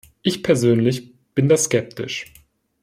Ich 0.23 0.41
persönlich 0.41 1.13
bin 1.35 1.47
da 1.47 1.55
skeptisch. 1.57 2.33